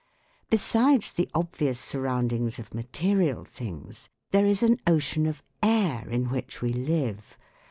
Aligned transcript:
Besides 0.49 1.11
the 1.11 1.29
obvious 1.35 1.79
surroundings 1.79 2.57
of 2.57 2.71
matni.il 2.71 3.43
things, 3.45 4.09
there 4.31 4.47
is 4.47 4.63
an 4.63 4.79
ocean 4.87 5.27
of 5.27 5.43
air 5.61 6.09
in 6.09 6.29
which 6.31 6.59
we 6.59 6.73
live. 6.73 7.37